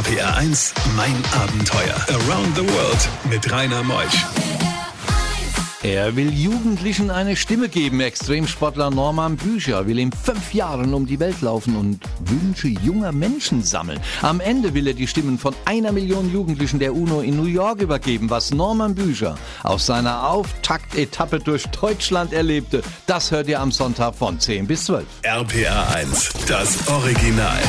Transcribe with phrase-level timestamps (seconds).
[0.00, 1.94] RPR 1, mein Abenteuer.
[2.08, 4.24] Around the World mit Rainer Meusch.
[5.82, 8.00] Er will Jugendlichen eine Stimme geben.
[8.00, 13.62] Extremsportler Norman Bücher will in fünf Jahren um die Welt laufen und Wünsche junger Menschen
[13.62, 14.00] sammeln.
[14.22, 17.82] Am Ende will er die Stimmen von einer Million Jugendlichen der UNO in New York
[17.82, 18.30] übergeben.
[18.30, 24.40] Was Norman Bücher auf seiner Auftaktetappe durch Deutschland erlebte, das hört ihr am Sonntag von
[24.40, 25.04] 10 bis 12.
[25.24, 27.60] RPR 1, das Original.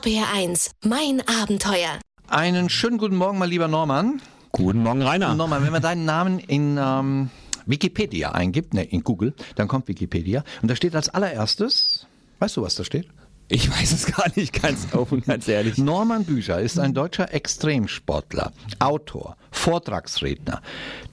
[0.00, 1.98] RPR1, mein Abenteuer.
[2.26, 4.22] Einen schönen guten Morgen, mein lieber Norman.
[4.50, 5.34] Guten Morgen, Rainer.
[5.34, 7.28] Norman, wenn man deinen Namen in ähm,
[7.66, 12.06] Wikipedia eingibt, ne, in Google, dann kommt Wikipedia und da steht als allererstes,
[12.38, 13.08] weißt du, was da steht?
[13.48, 15.76] Ich weiß es gar nicht ganz offen, ganz ehrlich.
[15.78, 20.62] Norman Bücher ist ein deutscher Extremsportler, Autor, Vortragsredner,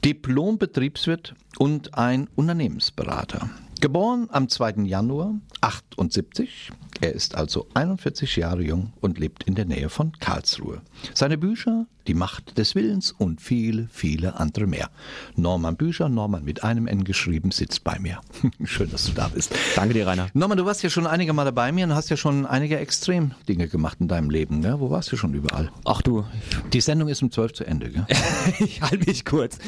[0.06, 3.50] Diplom-Betriebswirt und ein Unternehmensberater.
[3.80, 4.86] Geboren am 2.
[4.86, 6.72] Januar 78.
[7.00, 10.82] Er ist also 41 Jahre jung und lebt in der Nähe von Karlsruhe.
[11.14, 14.90] Seine Bücher, Die Macht des Willens und viele, viele andere mehr.
[15.36, 18.22] Norman Bücher, Norman mit einem N geschrieben, sitzt bei mir.
[18.64, 19.54] Schön, dass du da bist.
[19.76, 20.30] Danke dir, Rainer.
[20.34, 23.68] Norman, du warst ja schon einige Male bei mir und hast ja schon einige Extremdinge
[23.68, 24.62] gemacht in deinem Leben.
[24.62, 24.80] Gell?
[24.80, 25.70] Wo warst du schon überall?
[25.84, 26.24] Ach du,
[26.72, 27.90] Die Sendung ist um 12 zu Ende.
[27.90, 28.06] Gell?
[28.60, 29.60] ich halte mich kurz.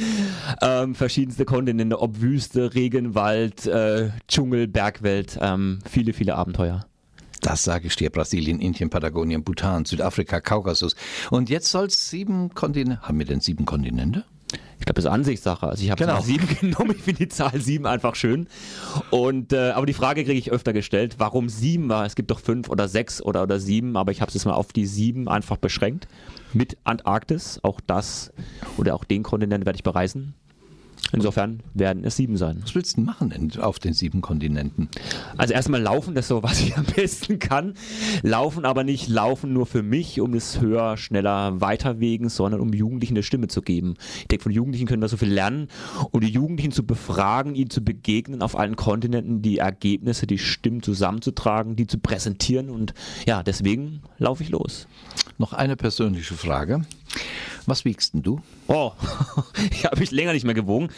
[0.62, 6.86] Ähm, verschiedenste Kontinente, ob Wüste, Regenwald, äh, Dschungel, Bergwelt, ähm, viele, viele Abenteuer.
[7.42, 8.10] Das sage ich dir.
[8.10, 10.96] Brasilien, Indien, Patagonien, Bhutan, Südafrika, Kaukasus.
[11.32, 13.02] Und jetzt soll es sieben Kontinente.
[13.04, 14.26] Haben wir denn sieben Kontinente?
[14.80, 15.68] Ich glaube, das ist Ansichtssache.
[15.68, 16.22] Also ich habe Genau.
[16.22, 16.92] sieben genommen.
[16.96, 18.48] Ich finde die Zahl sieben einfach schön.
[19.12, 22.06] Und äh, aber die Frage kriege ich öfter gestellt, warum sieben war.
[22.06, 24.54] Es gibt doch fünf oder sechs oder oder sieben, aber ich habe es jetzt mal
[24.54, 26.08] auf die sieben einfach beschränkt.
[26.54, 28.32] Mit Antarktis, auch das
[28.78, 30.34] oder auch den Kontinent werde ich bereisen.
[31.12, 32.60] Insofern werden es sieben sein.
[32.62, 34.90] Was willst du denn machen auf den sieben Kontinenten?
[35.38, 37.74] Also erstmal laufen, das ist so, was ich am besten kann.
[38.22, 43.14] Laufen, aber nicht laufen nur für mich, um es höher, schneller, weiterwegen, sondern um Jugendlichen
[43.14, 43.96] eine Stimme zu geben.
[44.20, 45.68] Ich denke, von Jugendlichen können wir so viel lernen,
[46.12, 50.84] um die Jugendlichen zu befragen, ihnen zu begegnen auf allen Kontinenten, die Ergebnisse, die Stimmen
[50.84, 52.94] zusammenzutragen, die zu präsentieren und
[53.26, 54.88] ja, deswegen laufe ich los.
[55.38, 56.82] Noch eine persönliche Frage.
[57.70, 58.42] Was wiegst denn du?
[58.68, 58.94] Oh,
[59.72, 60.90] ich habe mich länger nicht mehr gewogen.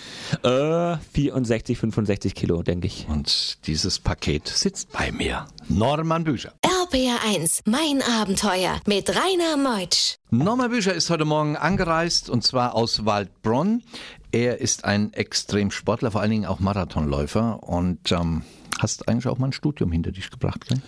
[0.42, 3.08] Äh, 64, 65 Kilo, denke ich.
[3.10, 5.48] Und dieses Paket sitzt bei mir.
[5.68, 6.54] Norman Bücher.
[6.64, 10.16] RBR1, mein Abenteuer mit Rainer Meutsch.
[10.30, 13.84] Norman Bücher ist heute Morgen angereist und zwar aus Waldbronn.
[14.32, 18.44] Er ist ein Extremsportler, vor allen Dingen auch Marathonläufer und ähm,
[18.80, 20.82] hast eigentlich auch mal ein Studium hinter dich gebracht, gell?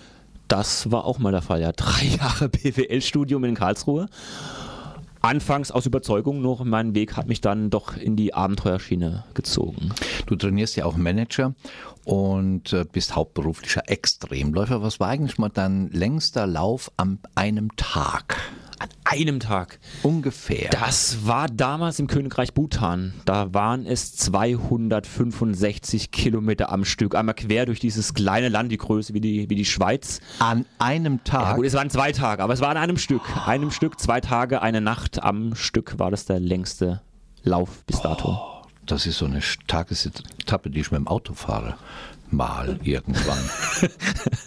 [0.47, 1.71] Das war auch mal der Fall, ja.
[1.75, 4.07] Drei Jahre BWL-Studium in Karlsruhe.
[5.23, 9.93] Anfangs aus Überzeugung noch, mein Weg hat mich dann doch in die Abenteuerschiene gezogen.
[10.25, 11.55] Du trainierst ja auch Manager
[12.03, 14.81] und äh, bist hauptberuflicher Extremläufer.
[14.81, 18.35] Was war eigentlich mal dein längster Lauf an einem Tag?
[18.83, 19.79] An einem Tag.
[20.01, 20.69] Ungefähr.
[20.71, 23.13] Das war damals im Königreich Bhutan.
[23.25, 27.15] Da waren es 265 Kilometer am Stück.
[27.15, 30.19] Einmal quer durch dieses kleine Land, die Größe wie die, wie die Schweiz.
[30.39, 31.55] an einem Ja, Tag.
[31.55, 33.21] gut, es waren zwei Tage, aber es war an einem Stück.
[33.47, 37.01] Einem Stück, zwei Tage, eine Nacht am Stück war das der längste
[37.43, 38.37] Lauf bis dato.
[38.85, 41.75] das ist so eine Tagesetappe, die ich mit dem Auto fahre.
[42.31, 43.49] Mal irgendwann.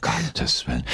[0.01, 0.85] Gottes Willen.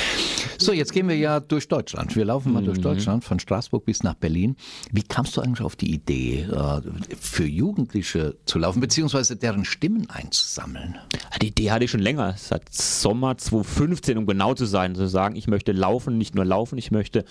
[0.58, 2.14] So, jetzt gehen wir ja durch Deutschland.
[2.14, 4.56] Wir laufen mal durch Deutschland, von Straßburg bis nach Berlin.
[4.92, 6.80] Wie kamst du eigentlich auf die Idee, äh,
[7.18, 10.98] für Jugendliche zu laufen, beziehungsweise deren Stimmen einzusammeln?
[11.40, 15.34] Die Idee hatte ich schon länger, seit Sommer 2015, um genau zu sein, zu sagen,
[15.34, 17.24] ich möchte laufen, nicht nur laufen, ich möchte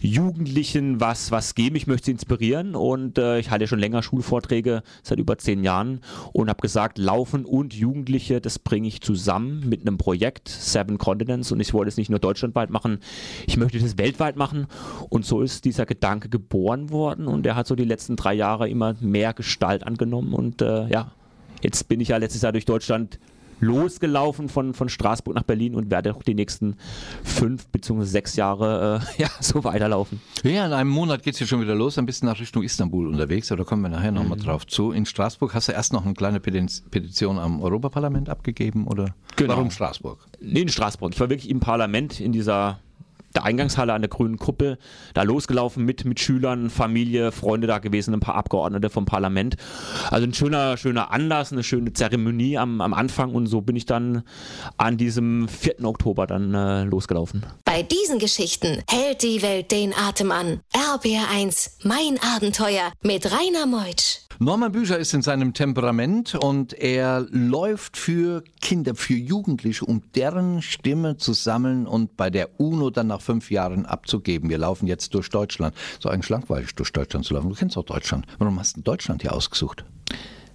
[0.00, 4.82] Jugendlichen was, was geben, ich möchte sie inspirieren und äh, ich halte schon länger Schulvorträge
[5.02, 6.00] seit über zehn Jahren
[6.32, 11.52] und habe gesagt, Laufen und Jugendliche, das bringe ich zusammen mit einem Projekt, Seven Continents
[11.52, 12.98] und ich wollte es nicht nur deutschlandweit machen,
[13.46, 14.66] ich möchte das weltweit machen.
[15.08, 18.68] Und so ist dieser Gedanke geboren worden und der hat so die letzten drei Jahre
[18.68, 21.12] immer mehr Gestalt angenommen und äh, ja,
[21.62, 23.18] Jetzt bin ich ja letztes Jahr durch Deutschland
[23.60, 26.76] losgelaufen von, von Straßburg nach Berlin und werde auch die nächsten
[27.24, 28.04] fünf bzw.
[28.04, 30.20] sechs Jahre äh, ja, so weiterlaufen.
[30.42, 33.50] Ja, in einem Monat geht's ja schon wieder los, ein bisschen nach Richtung Istanbul unterwegs,
[33.50, 34.92] aber da kommen wir nachher nochmal drauf zu.
[34.92, 39.14] In Straßburg hast du erst noch eine kleine Petition am Europaparlament abgegeben, oder?
[39.36, 39.54] Genau.
[39.54, 40.18] Warum Straßburg?
[40.40, 41.12] Nee, in Straßburg.
[41.14, 42.80] Ich war wirklich im Parlament in dieser
[43.48, 44.78] Eingangshalle an der grünen Kuppel,
[45.14, 49.56] da losgelaufen mit, mit Schülern, Familie, Freunde da gewesen, ein paar Abgeordnete vom Parlament.
[50.10, 53.86] Also ein schöner, schöner Anlass, eine schöne Zeremonie am, am Anfang und so bin ich
[53.86, 54.22] dann
[54.76, 55.84] an diesem 4.
[55.84, 57.46] Oktober dann äh, losgelaufen.
[57.64, 60.60] Bei diesen Geschichten hält die Welt den Atem an.
[60.74, 64.27] RBR1, mein Abenteuer mit Rainer Meutsch.
[64.40, 70.62] Norman Bücher ist in seinem Temperament und er läuft für Kinder, für Jugendliche, um deren
[70.62, 74.48] Stimme zu sammeln und bei der UNO dann nach fünf Jahren abzugeben.
[74.48, 75.74] Wir laufen jetzt durch Deutschland.
[75.98, 77.48] So eigentlich langweilig, durch Deutschland zu laufen.
[77.48, 78.26] Du kennst auch Deutschland.
[78.38, 79.84] Warum hast du Deutschland hier ausgesucht?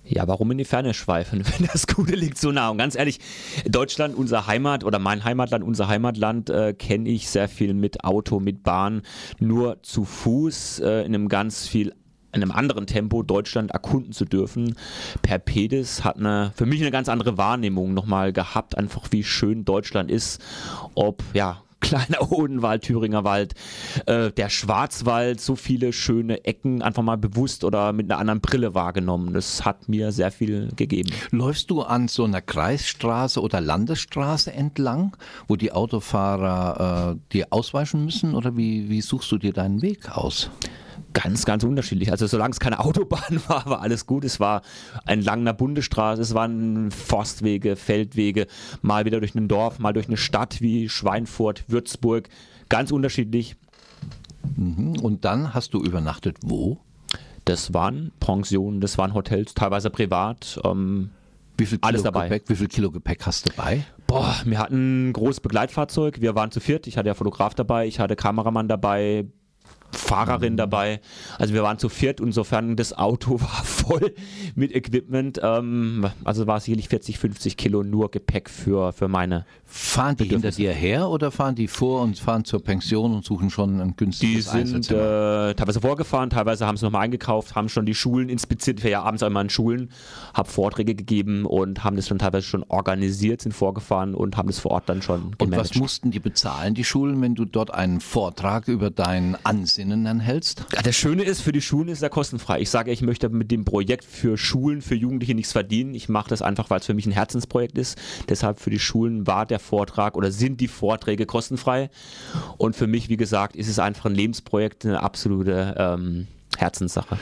[0.06, 2.70] Ja, warum in die Ferne schweifen, wenn das Gute liegt so nah?
[2.70, 3.20] Und ganz ehrlich,
[3.66, 8.40] Deutschland, unser Heimat oder mein Heimatland, unser Heimatland, äh, kenne ich sehr viel mit Auto,
[8.40, 9.02] mit Bahn,
[9.40, 11.94] nur zu Fuß, äh, in einem ganz viel
[12.34, 14.76] in einem anderen Tempo Deutschland erkunden zu dürfen.
[15.22, 19.66] Per Pedis hat eine, für mich eine ganz andere Wahrnehmung nochmal gehabt, einfach wie schön
[19.66, 20.42] Deutschland ist.
[20.96, 23.54] Ob, ja, kleiner Odenwald, Thüringer Wald,
[24.06, 28.74] äh, der Schwarzwald, so viele schöne Ecken einfach mal bewusst oder mit einer anderen Brille
[28.74, 29.34] wahrgenommen.
[29.34, 31.12] Das hat mir sehr viel gegeben.
[31.32, 38.06] Läufst du an so einer Kreisstraße oder Landesstraße entlang, wo die Autofahrer äh, dir ausweichen
[38.06, 40.50] müssen oder wie, wie suchst du dir deinen Weg aus?
[41.14, 42.12] Ganz, ganz unterschiedlich.
[42.12, 44.24] Also solange es keine Autobahn war, war alles gut.
[44.26, 44.62] Es war
[45.06, 48.48] entlang einer Bundesstraße, es waren Forstwege, Feldwege,
[48.82, 52.30] mal wieder durch ein Dorf, mal durch eine Stadt wie Schweinfurt, Würzburg.
[52.70, 53.56] Ganz unterschiedlich.
[54.56, 55.00] Mhm.
[55.02, 56.80] Und dann hast du übernachtet wo?
[57.46, 60.60] Das waren Pensionen, das waren Hotels, teilweise privat.
[60.64, 61.12] Ähm,
[61.58, 62.30] Wie viel Kilo Alles dabei.
[62.30, 63.86] Gepäck, wie viel Kilo Gepäck hast du dabei?
[64.14, 66.22] boah, wir hatten ein großes Begleitfahrzeug.
[66.22, 66.88] Wir waren zu viert.
[66.88, 69.26] Ich hatte ja Fotograf dabei, ich hatte Kameramann dabei,
[69.96, 71.00] Fahrerin dabei.
[71.38, 74.14] Also wir waren zu viert, insofern das Auto war voll
[74.56, 75.40] mit Equipment.
[75.42, 79.46] Ähm, also war sicherlich 40, 50 Kilo nur Gepäck für, für meine.
[79.66, 83.50] Fahren die hinter dir her oder fahren die vor und fahren zur Pension und suchen
[83.50, 85.50] schon ein Die günstiges sind Einzelzimmer?
[85.50, 88.80] äh, teilweise vorgefahren, teilweise haben sie nochmal eingekauft, haben schon die Schulen inspiziert.
[88.80, 89.90] Ich war ja abends einmal in Schulen,
[90.36, 94.60] habe Vorträge gegeben und haben das dann teilweise schon organisiert, sind vorgefahren und haben das
[94.60, 95.72] vor Ort dann schon und gemanagt.
[95.72, 100.20] was mussten die bezahlen, die Schulen, wenn du dort einen Vortrag über dein Ansinnen dann
[100.20, 100.66] hältst?
[100.74, 102.60] Ja, Das Schöne ist, für die Schulen ist er kostenfrei.
[102.62, 105.94] Ich sage, ich möchte mit dem Projekt für Schulen, für Jugendliche nichts verdienen.
[105.94, 107.98] Ich mache das einfach, weil es für mich ein Herzensprojekt ist.
[108.30, 111.90] Deshalb für die Schulen war der Vortrag oder sind die Vorträge kostenfrei.
[112.58, 116.28] Und für mich, wie gesagt, ist es einfach ein Lebensprojekt, eine absolute ähm,
[116.58, 117.18] Herzenssache.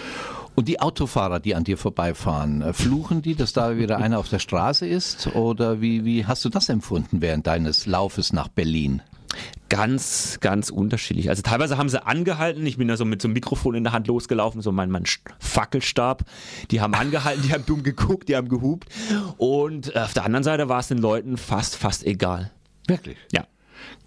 [0.56, 4.30] Und die Autofahrer, die an dir vorbeifahren, äh, fluchen die, dass da wieder einer auf
[4.30, 5.28] der Straße ist?
[5.36, 9.02] Oder wie, wie hast du das empfunden während deines Laufes nach Berlin?
[9.72, 11.30] Ganz, ganz unterschiedlich.
[11.30, 12.66] Also teilweise haben sie angehalten.
[12.66, 15.06] Ich bin da so mit so einem Mikrofon in der Hand losgelaufen, so mein, mein
[15.40, 16.26] Fackelstab.
[16.72, 18.90] Die haben angehalten, die haben dumm geguckt, die haben gehupt.
[19.38, 22.52] Und äh, auf der anderen Seite war es den Leuten fast, fast egal.
[22.86, 23.16] Wirklich?
[23.32, 23.46] Ja.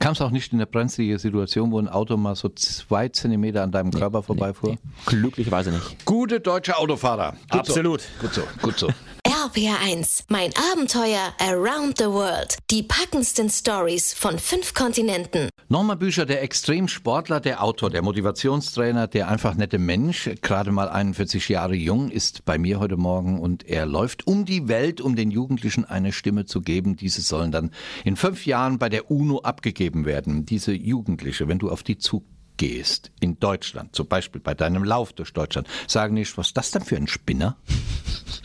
[0.01, 3.63] Kam es auch nicht in eine brenzlige Situation, wo ein Auto mal so zwei Zentimeter
[3.63, 4.77] an deinem Körper vorbeifuhr?
[5.07, 6.05] Glücklicherweise nicht.
[6.05, 7.37] Gute deutsche Autofahrer.
[7.51, 8.03] Gut Absolut.
[8.03, 8.09] So.
[8.21, 8.89] Gut so, gut so.
[9.27, 12.59] RPR1, mein Abenteuer around the world.
[12.71, 15.49] Die packendsten Stories von fünf Kontinenten.
[15.71, 21.49] Norman Bücher, der Extremsportler, der Autor, der Motivationstrainer, der einfach nette Mensch, gerade mal 41
[21.49, 25.31] Jahre jung, ist bei mir heute Morgen und er läuft um die Welt, um den
[25.31, 26.97] Jugendlichen eine Stimme zu geben.
[26.97, 27.71] Diese sollen dann
[28.05, 30.45] in fünf Jahren bei der UNO abgegeben werden.
[30.45, 31.97] Diese Jugendliche, wenn du auf die
[32.57, 36.71] zugehst, in Deutschland, zum Beispiel bei deinem Lauf durch Deutschland, sagen nicht, was ist das
[36.71, 37.57] denn für ein Spinner?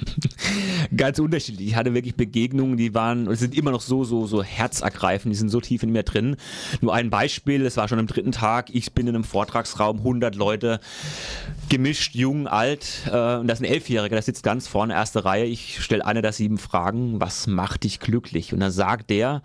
[0.96, 1.70] Ganz unterschiedlich.
[1.70, 5.34] Ich hatte wirklich Begegnungen, die waren und sind immer noch so, so, so herzergreifend.
[5.34, 6.38] Die sind so tief in mir drin.
[6.82, 8.70] Nur ein Beispiel, es war schon am dritten Tag.
[8.74, 10.80] Ich bin in einem Vortragsraum, 100 Leute,
[11.70, 13.04] gemischt, jung, alt.
[13.08, 15.46] Äh, und das ist ein Elfjähriger, der sitzt ganz vorne, erste Reihe.
[15.46, 17.20] Ich stelle eine der sieben Fragen.
[17.20, 18.54] Was macht dich glücklich?
[18.54, 19.44] Und dann sagt der,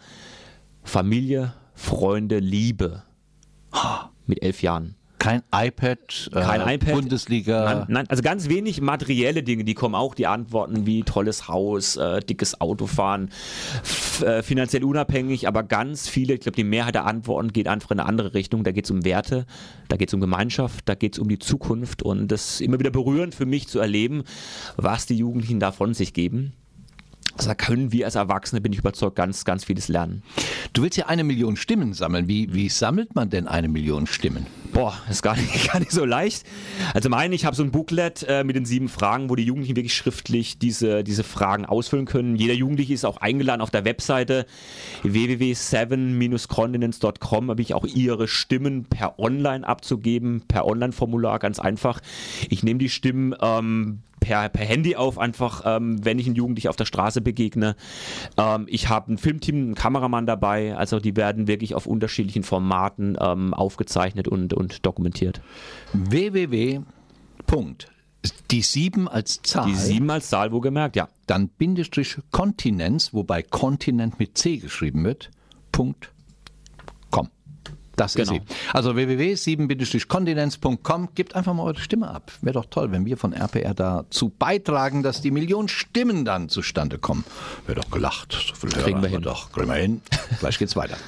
[0.82, 3.02] Familie, Freunde, Liebe.
[4.26, 4.96] Mit elf Jahren.
[5.24, 6.92] Kein iPad, Kein äh, iPad.
[6.92, 7.64] Bundesliga.
[7.64, 11.96] Nein, nein, also ganz wenig materielle Dinge, die kommen auch, die Antworten wie tolles Haus,
[11.96, 13.30] äh, dickes Autofahren,
[14.22, 18.00] äh, finanziell unabhängig, aber ganz viele, ich glaube, die Mehrheit der Antworten geht einfach in
[18.00, 18.64] eine andere Richtung.
[18.64, 19.46] Da geht es um Werte,
[19.88, 22.78] da geht es um Gemeinschaft, da geht es um die Zukunft und das ist immer
[22.78, 24.24] wieder berührend für mich zu erleben,
[24.76, 26.52] was die Jugendlichen da von sich geben.
[27.36, 30.22] Also da können wir als Erwachsene, bin ich überzeugt, ganz, ganz vieles lernen.
[30.72, 32.28] Du willst ja eine Million Stimmen sammeln.
[32.28, 34.46] Wie, wie sammelt man denn eine Million Stimmen?
[34.72, 36.46] Boah, ist gar nicht, gar nicht so leicht.
[36.92, 39.76] Also meine, ich habe so ein Booklet äh, mit den sieben Fragen, wo die Jugendlichen
[39.76, 42.36] wirklich schriftlich diese, diese Fragen ausfüllen können.
[42.36, 44.46] Jeder Jugendliche ist auch eingeladen auf der Webseite
[45.02, 52.00] www.seven-continents.com habe ich auch ihre Stimmen per Online abzugeben, per Online-Formular, ganz einfach.
[52.48, 56.68] Ich nehme die Stimmen ähm, per, per Handy auf, einfach ähm, wenn ich einen Jugendlichen
[56.68, 57.76] auf der Straße begegne.
[58.38, 63.18] Ähm, ich habe ein Filmteam, einen Kameramann dabei, also die werden wirklich auf unterschiedlichen Formaten
[63.20, 65.42] ähm, aufgezeichnet und, und dokumentiert.
[65.92, 66.80] www.
[67.46, 67.88] Punkt.
[68.50, 69.66] Die sieben als Zahl.
[69.66, 71.08] Die sieben als Zahl, wo gemerkt, ja.
[71.26, 75.30] Dann Bindestrich Kontinenz, wobei Kontinent mit C geschrieben wird.
[75.70, 76.13] Punkt.
[77.96, 78.34] Das Genau.
[78.34, 78.54] ist sie.
[78.72, 81.08] Also www.7-kontinenz.com.
[81.14, 82.32] Gebt einfach mal eure Stimme ab.
[82.42, 86.98] Wäre doch toll, wenn wir von RPR dazu beitragen, dass die Millionen Stimmen dann zustande
[86.98, 87.24] kommen.
[87.66, 88.32] Wäre doch gelacht.
[88.32, 89.22] So viel Kriegen Hörer wir hin.
[89.22, 90.00] Doch, kriegen wir hin.
[90.40, 90.96] Gleich geht's weiter.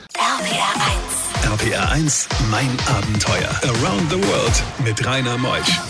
[1.44, 3.50] RPR 1, mein Abenteuer.
[3.62, 5.80] Around the World mit Rainer Meusch.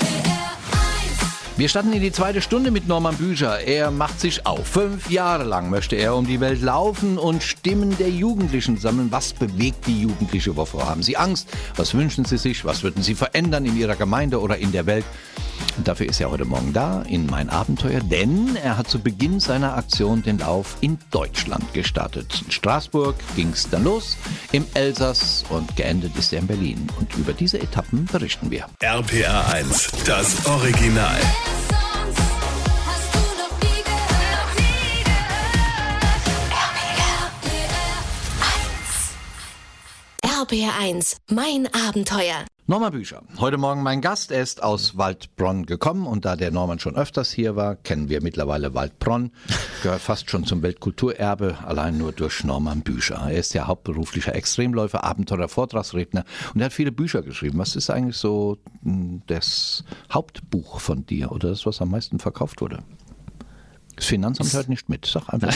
[1.59, 3.61] Wir starten in die zweite Stunde mit Norman Bücher.
[3.61, 4.67] Er macht sich auf.
[4.67, 9.11] Fünf Jahre lang möchte er um die Welt laufen und Stimmen der Jugendlichen sammeln.
[9.11, 10.55] Was bewegt die Jugendliche?
[10.55, 11.49] Wovor haben sie Angst?
[11.77, 12.67] Was wünschen sie sich?
[12.67, 15.07] Was würden sie verändern in ihrer Gemeinde oder in der Welt?
[15.79, 19.41] Und dafür ist er heute Morgen da in mein Abenteuer, denn er hat zu Beginn
[19.41, 22.43] seiner Aktion den Lauf in Deutschland gestartet.
[22.45, 24.19] In Straßburg ging es dann los,
[24.53, 26.87] im Elsass und geendet ist er in Berlin.
[26.99, 28.67] Und über diese Etappen berichten wir.
[28.81, 31.17] RPR 1, das Original.
[40.57, 42.47] RBR1, mein Abenteuer.
[42.67, 43.23] Norman Bücher.
[43.39, 44.31] Heute Morgen mein Gast.
[44.31, 48.23] Er ist aus Waldbronn gekommen und da der Norman schon öfters hier war, kennen wir
[48.23, 49.33] mittlerweile Waldbronn.
[49.83, 53.17] Gehört fast schon zum Weltkulturerbe, allein nur durch Norman Bücher.
[53.17, 57.59] Er ist ja hauptberuflicher Extremläufer, Abenteurer, Vortragsredner und er hat viele Bücher geschrieben.
[57.59, 62.63] Was ist eigentlich so mh, das Hauptbuch von dir oder das, was am meisten verkauft
[62.63, 62.83] wurde?
[63.97, 65.07] Das Finanzamt hört nicht mit.
[65.07, 65.55] Sag einfach.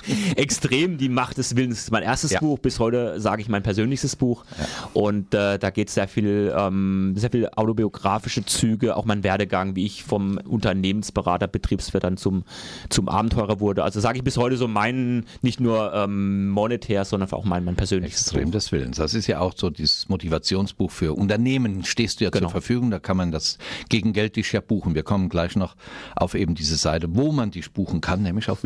[0.36, 2.40] Extrem, die Macht des Willens ist mein erstes Ja.
[2.40, 2.58] Buch.
[2.58, 4.44] Bis heute sage ich mein persönlichstes Buch.
[4.92, 9.74] Und äh, da geht es sehr viel, ähm, sehr viel autobiografische Züge, auch mein Werdegang,
[9.76, 12.44] wie ich vom Unternehmensberater, Betriebswirt dann zum,
[12.88, 13.82] zum Abenteurer wurde.
[13.84, 17.74] Also sage ich bis heute so mein, nicht nur ähm, monetär, sondern auch mein, mein
[17.76, 18.52] persönliches Extrem Buch.
[18.52, 18.96] des Willens.
[18.98, 21.84] Das ist ja auch so dieses Motivationsbuch für Unternehmen.
[21.84, 22.46] Stehst du ja Genau.
[22.46, 23.58] zur Verfügung, da kann man das
[23.88, 24.94] gegen Geld dich ja buchen.
[24.94, 25.74] Wir kommen gleich noch
[26.16, 28.64] auf eben diese Seite, wo man dich buchen kann, nämlich auf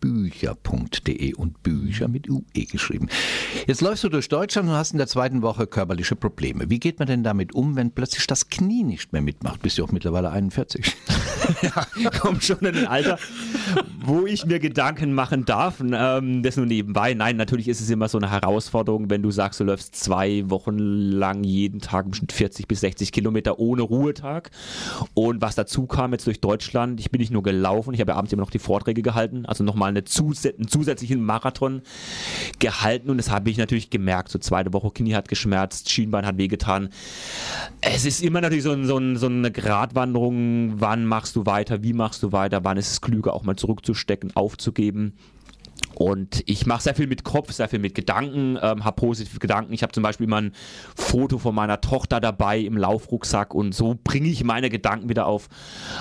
[0.00, 3.08] www.norman-bücher.de und Bücher mit UE geschrieben.
[3.66, 6.70] Jetzt läufst du durch Deutschland und hast in der zweiten Woche körperliche Probleme.
[6.70, 9.62] Wie geht man denn damit um, wenn plötzlich das Knie nicht mehr mitmacht?
[9.62, 10.96] Bist du auch mittlerweile 41?
[12.20, 13.18] kommt schon in ein Alter,
[14.04, 15.80] wo ich mir Gedanken machen darf.
[15.80, 17.14] Ähm, das nur nebenbei.
[17.14, 20.78] Nein, natürlich ist es immer so eine Herausforderung, wenn du sagst, du läufst zwei Wochen
[20.78, 24.50] lang jeden Tag bestimmt 40 bis 60 Kilometer ohne Ruhetag.
[25.14, 28.16] Und was dazu kam jetzt durch Deutschland, ich bin nicht nur gelaufen, ich habe ja
[28.16, 31.82] abends immer noch die Vorträge gehalten, also nochmal eine zus einen zusätzlichen Marathon
[32.58, 34.30] gehalten und das habe ich natürlich gemerkt.
[34.30, 36.90] So zweite Woche Knie hat geschmerzt, Schienbein hat wehgetan.
[37.80, 41.82] Es ist immer natürlich so, ein, so, ein, so eine Gratwanderung, wann machst du weiter,
[41.82, 45.14] wie machst du weiter, wann ist es klüger, auch mal zurückzustecken, aufzugeben.
[46.00, 49.74] Und ich mache sehr viel mit Kopf, sehr viel mit Gedanken, ähm, habe positive Gedanken.
[49.74, 50.52] Ich habe zum Beispiel immer ein
[50.96, 55.50] Foto von meiner Tochter dabei im Laufrucksack und so bringe ich meine Gedanken wieder auf,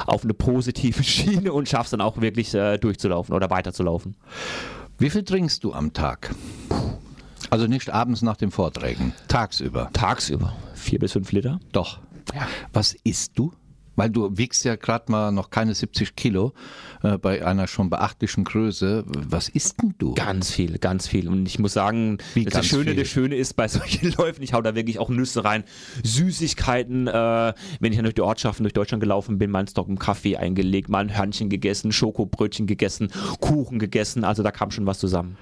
[0.06, 4.16] auf eine positive Schiene und schaffe es dann auch wirklich äh, durchzulaufen oder weiterzulaufen.
[4.98, 6.34] Wie viel trinkst du am Tag?
[7.50, 9.90] Also nicht abends nach den Vorträgen, tagsüber.
[9.92, 11.60] Tagsüber vier bis fünf Liter.
[11.74, 12.00] Doch.
[12.72, 13.52] Was isst du?
[14.00, 16.54] Weil du wiegst ja gerade mal noch keine 70 Kilo
[17.04, 19.04] äh, bei einer schon beachtlichen Größe.
[19.06, 20.14] Was isst denn du?
[20.14, 21.28] Ganz viel, ganz viel.
[21.28, 22.96] Und ich muss sagen, Wie das, Schöne, viel?
[22.96, 25.66] das Schöne ist bei solchen Läufen, ich hau da wirklich auch Nüsse rein,
[26.02, 27.08] Süßigkeiten.
[27.08, 30.00] Äh, wenn ich dann durch die Ortschaften durch Deutschland gelaufen bin, mal einen Stock im
[30.00, 34.24] Kaffee eingelegt, mal ein Hörnchen gegessen, Schokobrötchen gegessen, Kuchen gegessen.
[34.24, 35.36] Also da kam schon was zusammen.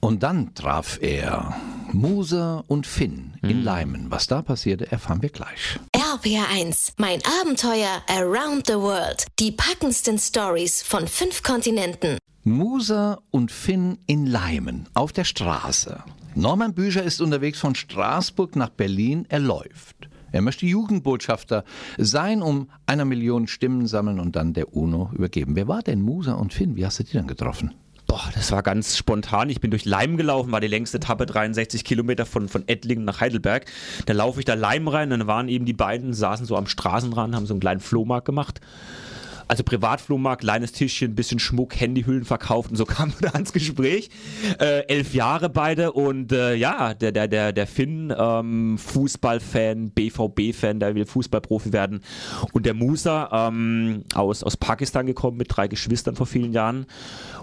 [0.00, 1.56] Und dann traf er
[1.92, 4.10] Muse und Finn in Leimen.
[4.10, 5.78] Was da passierte, erfahren wir gleich.
[6.12, 9.24] RPR1, mein Abenteuer Around the World.
[9.38, 12.18] Die packendsten Stories von fünf Kontinenten.
[12.44, 16.04] Musa und Finn in Leimen auf der Straße.
[16.34, 19.24] Norman Bücher ist unterwegs von Straßburg nach Berlin.
[19.30, 20.10] Er läuft.
[20.32, 21.64] Er möchte Jugendbotschafter
[21.96, 25.56] sein, um einer Million Stimmen sammeln und dann der UNO übergeben.
[25.56, 26.76] Wer war denn Musa und Finn?
[26.76, 27.72] Wie hast du die dann getroffen?
[28.12, 29.48] Boah, das war ganz spontan.
[29.48, 33.22] Ich bin durch Leim gelaufen, war die längste Etappe 63 Kilometer von, von Ettlingen nach
[33.22, 33.64] Heidelberg.
[34.04, 37.34] Da laufe ich da Leim rein, dann waren eben die beiden, saßen so am Straßenrand,
[37.34, 38.60] haben so einen kleinen Flohmarkt gemacht.
[39.48, 44.10] Also Privatflohmarkt, kleines Tischchen, bisschen Schmuck, Handyhüllen verkauft und so kam wir da ans Gespräch.
[44.58, 50.80] Äh, elf Jahre beide und äh, ja, der, der, der, der Finn, ähm, Fußballfan, BVB-Fan,
[50.80, 52.00] der will Fußballprofi werden.
[52.52, 56.86] Und der Musa ähm, aus, aus Pakistan gekommen mit drei Geschwistern vor vielen Jahren.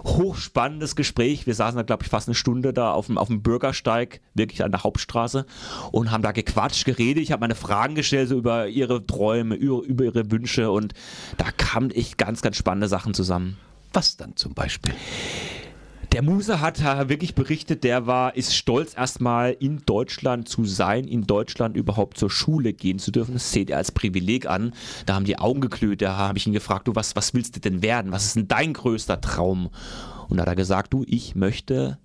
[0.04, 1.46] Hochspannendes Gespräch.
[1.46, 4.64] Wir saßen da, glaube ich, fast eine Stunde da auf dem, auf dem Bürgersteig, wirklich
[4.64, 5.46] an der Hauptstraße
[5.92, 7.22] und haben da gequatscht, geredet.
[7.22, 10.94] Ich habe meine Fragen gestellt, so über ihre Träume, über, über ihre Wünsche und
[11.36, 11.50] da
[11.90, 13.56] kamen echt ganz, ganz spannende Sachen zusammen.
[13.92, 14.94] Was dann zum Beispiel?
[16.12, 21.24] Der Muse hat wirklich berichtet, der war, ist stolz erstmal in Deutschland zu sein, in
[21.24, 23.34] Deutschland überhaupt zur Schule gehen zu dürfen.
[23.34, 24.72] Das seht ihr als Privileg an.
[25.06, 26.02] Da haben die Augen geglüht.
[26.02, 28.10] Da habe ich ihn gefragt, du, was, was willst du denn werden?
[28.10, 29.70] Was ist denn dein größter Traum?
[30.28, 31.98] Und da hat er gesagt, du, ich möchte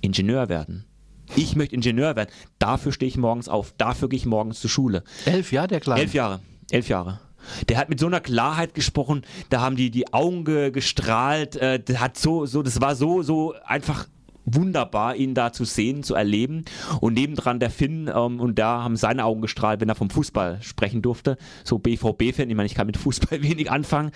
[0.00, 0.86] Ingenieur werden.
[1.34, 2.30] Ich möchte Ingenieur werden.
[2.58, 3.74] Dafür stehe ich morgens auf.
[3.76, 5.02] Dafür gehe ich morgens zur Schule.
[5.26, 6.00] Elf Jahre, der Kleine.
[6.00, 6.40] Elf Jahre.
[6.70, 7.20] Elf Jahre.
[7.68, 11.78] Der hat mit so einer Klarheit gesprochen, da haben die die Augen ge gestrahlt, äh,
[11.78, 14.06] der hat so, so, das war so, so einfach
[14.46, 16.64] wunderbar, ihn da zu sehen, zu erleben.
[17.00, 20.62] Und nebendran der Finn ähm, und da haben seine Augen gestrahlt, wenn er vom Fußball
[20.62, 21.36] sprechen durfte.
[21.64, 24.12] So BVB-Fan, ich meine, ich kann mit Fußball wenig anfangen,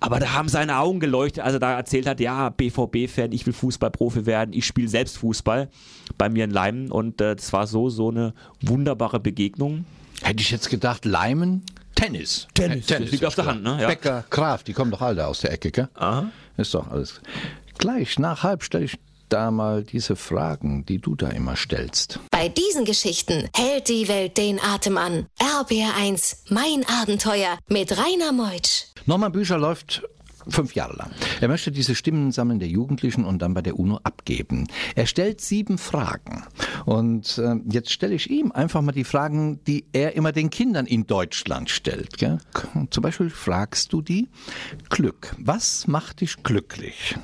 [0.00, 3.54] aber da haben seine Augen geleuchtet, als er da erzählt hat, ja, BVB-Fan, ich will
[3.54, 5.68] Fußballprofi werden, ich spiele selbst Fußball
[6.18, 9.86] bei mir in Leimen und äh, das war so, so eine wunderbare Begegnung.
[10.22, 11.62] Hätte ich jetzt gedacht, Leimen,
[11.94, 12.46] Tennis.
[12.54, 13.46] Tennis, das liegt auf der.
[13.46, 13.78] Hand, ne?
[13.80, 13.88] Ja.
[13.88, 15.88] Becker, Graf, die kommen doch alle aus der Ecke, gell?
[15.94, 16.30] Aha.
[16.56, 17.20] Ist doch alles.
[17.78, 22.18] Gleich nach halb stelle ich da mal diese Fragen, die du da immer stellst.
[22.30, 25.26] Bei diesen Geschichten hält die Welt den Atem an.
[25.38, 28.86] RBR1, mein Abenteuer mit Rainer Meutsch.
[29.06, 30.02] Norman Bücher läuft
[30.48, 31.10] fünf Jahre lang.
[31.40, 34.66] Er möchte diese Stimmen sammeln der Jugendlichen und dann bei der UNO abgeben.
[34.94, 36.44] Er stellt sieben Fragen.
[36.86, 40.86] Und äh, jetzt stelle ich ihm einfach mal die Fragen, die er immer den Kindern
[40.86, 42.18] in Deutschland stellt.
[42.18, 42.38] Gell?
[42.90, 44.28] Zum Beispiel fragst du die
[44.88, 45.34] Glück.
[45.38, 47.16] Was macht dich glücklich?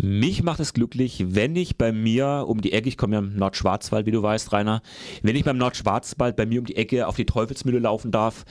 [0.00, 3.36] Mich macht es glücklich, wenn ich bei mir um die Ecke, ich komme ja im
[3.36, 4.80] Nordschwarzwald, wie du weißt, Rainer,
[5.22, 8.44] wenn ich beim Nordschwarzwald bei mir um die Ecke auf die Teufelsmühle laufen darf,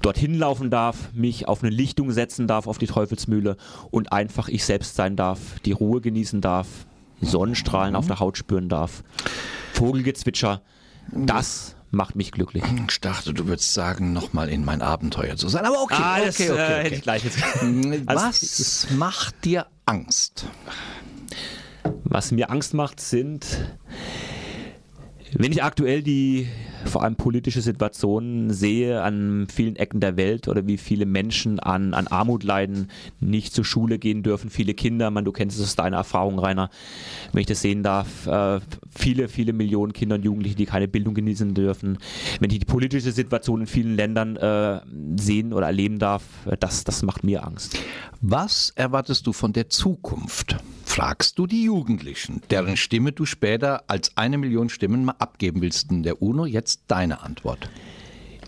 [0.00, 3.56] dorthin laufen darf, mich auf eine Lichtung setzen darf auf die Teufelsmühle
[3.90, 6.68] und einfach ich selbst sein darf, die Ruhe genießen darf,
[7.20, 9.02] Sonnenstrahlen auf der Haut spüren darf,
[9.74, 10.62] Vogelgezwitscher,
[11.12, 12.64] das macht mich glücklich.
[12.88, 15.64] Ich dachte, du würdest sagen, nochmal in mein Abenteuer zu sein.
[15.64, 16.94] Aber okay, Ah, das okay, äh, okay, hätte okay.
[16.96, 17.38] ich gleich jetzt.
[18.06, 20.46] Was macht dir Angst?
[22.14, 23.44] Was mir Angst macht, sind,
[25.32, 26.46] wenn ich aktuell die
[26.84, 31.92] vor allem politische Situationen sehe an vielen Ecken der Welt oder wie viele Menschen an,
[31.92, 35.74] an Armut leiden, nicht zur Schule gehen dürfen, viele Kinder, man, du kennst es aus
[35.74, 36.70] deiner Erfahrung, Rainer,
[37.32, 38.60] wenn ich das sehen darf, äh,
[38.96, 41.98] viele, viele Millionen Kinder und Jugendliche, die keine Bildung genießen dürfen,
[42.38, 44.82] wenn ich die politische Situation in vielen Ländern äh,
[45.16, 46.22] sehen oder erleben darf,
[46.60, 47.76] das, das macht mir Angst.
[48.20, 50.58] Was erwartest du von der Zukunft?
[50.94, 55.90] Fragst du die Jugendlichen, deren Stimme du später als eine Million Stimmen mal abgeben willst
[55.90, 56.46] in der UNO?
[56.46, 57.68] Jetzt deine Antwort.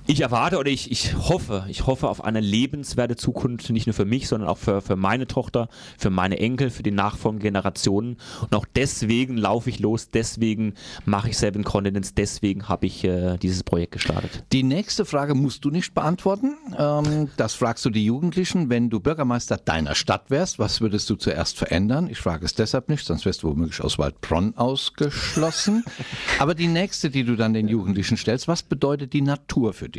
[0.08, 4.04] Ich erwarte oder ich, ich hoffe, ich hoffe auf eine lebenswerte Zukunft, nicht nur für
[4.04, 8.16] mich, sondern auch für, für meine Tochter, für meine Enkel, für die nachfolgenden Generationen.
[8.40, 10.74] Und auch deswegen laufe ich los, deswegen
[11.06, 14.44] mache ich Seven Continents, deswegen habe ich äh, dieses Projekt gestartet.
[14.52, 16.56] Die nächste Frage musst du nicht beantworten.
[16.78, 18.70] Ähm, das fragst du die Jugendlichen.
[18.70, 22.08] Wenn du Bürgermeister deiner Stadt wärst, was würdest du zuerst verändern?
[22.08, 25.84] Ich frage es deshalb nicht, sonst wärst du womöglich aus Waldbronn ausgeschlossen.
[26.38, 29.95] Aber die nächste, die du dann den Jugendlichen stellst, was bedeutet die Natur für dich?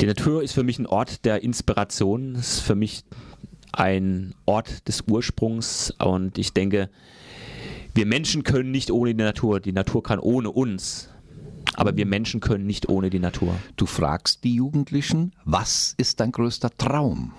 [0.00, 3.04] Die Natur ist für mich ein Ort der Inspiration, ist für mich
[3.72, 6.88] ein Ort des Ursprungs und ich denke,
[7.94, 11.08] wir Menschen können nicht ohne die Natur, die Natur kann ohne uns,
[11.74, 13.56] aber wir Menschen können nicht ohne die Natur.
[13.76, 17.32] Du fragst die Jugendlichen, was ist dein größter Traum?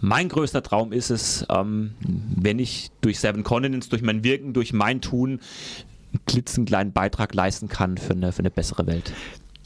[0.00, 4.74] Mein größter Traum ist es, ähm, wenn ich durch Seven Continents, durch mein Wirken, durch
[4.74, 5.40] mein Tun
[6.24, 9.12] klitzekleinen Beitrag leisten kann für eine, für eine bessere Welt.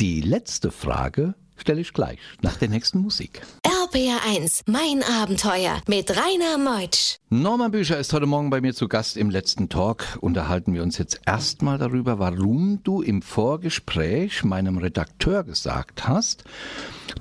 [0.00, 3.42] Die letzte Frage stelle ich gleich nach der nächsten Musik.
[3.64, 7.18] RBR1, mein Abenteuer mit Rainer Meutsch.
[7.28, 10.18] Norman Bücher ist heute Morgen bei mir zu Gast im letzten Talk.
[10.20, 16.44] Unterhalten wir uns jetzt erstmal darüber, warum du im Vorgespräch meinem Redakteur gesagt hast,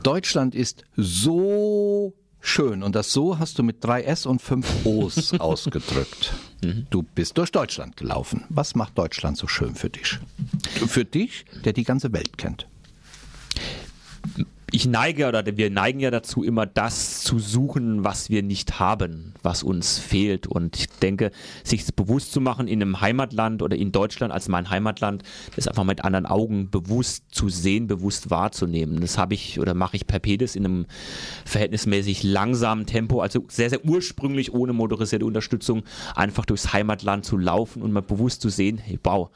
[0.04, 2.84] Deutschland ist so schön.
[2.84, 6.34] Und das so hast du mit drei S und fünf O's ausgedrückt.
[6.62, 8.44] Du bist durch Deutschland gelaufen.
[8.50, 10.20] Was macht Deutschland so schön für dich?
[10.88, 12.68] Für dich, der die ganze Welt kennt.
[14.72, 19.34] Ich neige oder wir neigen ja dazu, immer das zu suchen, was wir nicht haben,
[19.42, 20.48] was uns fehlt.
[20.48, 21.32] Und ich denke,
[21.64, 25.24] sich bewusst zu machen in einem Heimatland oder in Deutschland als mein Heimatland,
[25.56, 29.02] das einfach mit anderen Augen bewusst zu sehen, bewusst wahrzunehmen.
[29.02, 30.86] Das habe ich oder mache ich per Pedis in einem
[31.46, 35.84] verhältnismäßig langsamen Tempo, also sehr, sehr ursprünglich ohne motorisierte Unterstützung,
[36.16, 39.30] einfach durchs Heimatland zu laufen und mal bewusst zu sehen, hey, wow,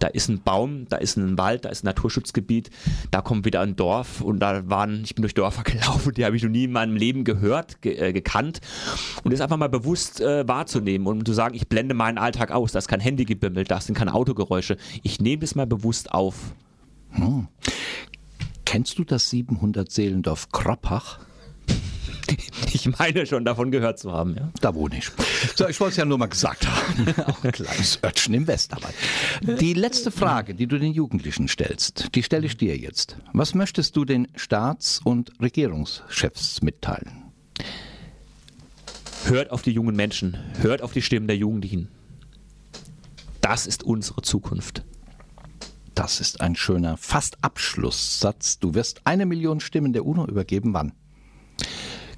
[0.00, 2.70] da ist ein Baum, da ist ein Wald, da ist ein Naturschutzgebiet,
[3.10, 6.36] da kommt wieder ein Dorf und da waren, ich bin durch Dörfer gelaufen, die habe
[6.36, 8.60] ich noch nie in meinem Leben gehört, ge äh, gekannt
[9.22, 12.72] und das einfach mal bewusst äh, wahrzunehmen und zu sagen, ich blende meinen Alltag aus,
[12.72, 16.54] da ist kein Handy gebimmelt, da sind keine Autogeräusche, ich nehme das mal bewusst auf.
[18.64, 21.18] Kennst du das 700 Seelendorf Kroppach?
[22.72, 24.50] Ich meine schon davon gehört zu haben, ja.
[24.60, 25.10] Da wohne ich.
[25.56, 27.14] So, ich wollte es ja nur mal gesagt haben.
[27.26, 28.94] Auch ein kleines Örtchen im Westerwald.
[29.42, 33.16] Die letzte Frage, die du den Jugendlichen stellst, die stelle ich dir jetzt.
[33.32, 37.24] Was möchtest du den Staats- und Regierungschefs mitteilen?
[39.24, 41.88] Hört auf die jungen Menschen, hört auf die Stimmen der Jugendlichen.
[43.42, 44.84] das ist unsere Zukunft.
[45.94, 48.58] Das ist ein schöner, fast Abschlusssatz.
[48.58, 50.72] Du wirst eine Million Stimmen der UNO übergeben.
[50.72, 50.92] Wann?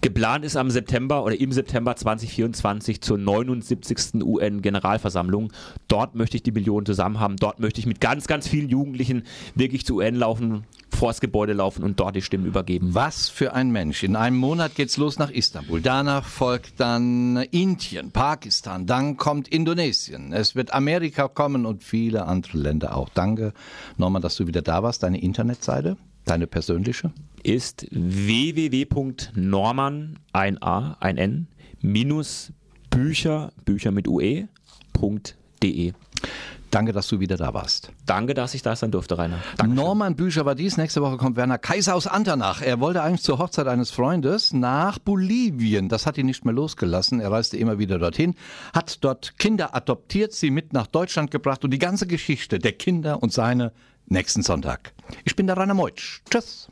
[0.02, 4.20] Geplant ist am September oder im September 2024 zur 79.
[4.20, 5.52] UN-Generalversammlung.
[5.86, 7.36] Dort möchte ich die Millionen zusammen haben.
[7.36, 9.22] Dort möchte ich mit ganz, ganz vielen Jugendlichen
[9.54, 12.96] wirklich zu UN laufen, vors Gebäude laufen und dort die Stimmen übergeben.
[12.96, 14.02] Was für ein Mensch.
[14.02, 15.80] In einem Monat geht's los nach Istanbul.
[15.80, 20.32] Danach folgt dann Indien, Pakistan, dann kommt Indonesien.
[20.32, 23.08] Es wird Amerika kommen und viele andere Länder auch.
[23.10, 23.52] Danke,
[23.98, 25.04] Norman, dass du wieder da warst.
[25.04, 27.12] Deine Internetseite, deine persönliche?
[27.42, 29.38] Ist www.norman,
[30.32, 31.48] ein A, ein N,
[31.80, 32.52] minus
[32.90, 35.92] Bücher, Bücher mit UE.de.
[36.72, 37.92] Danke, dass du wieder da warst.
[38.06, 39.40] Danke, dass ich da sein durfte, Rainer.
[39.66, 40.78] Norman Bücher war dies.
[40.78, 42.62] Nächste Woche kommt Werner Kaiser aus Andernach.
[42.62, 45.90] Er wollte eigentlich zur Hochzeit eines Freundes nach Bolivien.
[45.90, 47.20] Das hat ihn nicht mehr losgelassen.
[47.20, 48.36] Er reiste immer wieder dorthin,
[48.72, 53.22] hat dort Kinder adoptiert, sie mit nach Deutschland gebracht und die ganze Geschichte der Kinder
[53.22, 53.72] und seine
[54.06, 54.94] nächsten Sonntag.
[55.24, 56.22] Ich bin der Rainer Meutsch.
[56.30, 56.70] Tschüss.